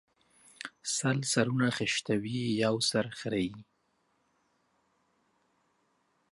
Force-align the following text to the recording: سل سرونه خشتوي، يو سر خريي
سل 0.95 1.17
سرونه 1.33 1.67
خشتوي، 1.77 2.41
يو 2.63 2.75
سر 2.89 3.05
خريي 3.19 3.51